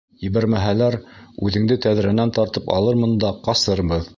[0.27, 0.97] Ебәрмәһәләр,
[1.49, 4.09] үҙеңде тәҙрәнән тартып алырмын да, ҡасырбыҙ.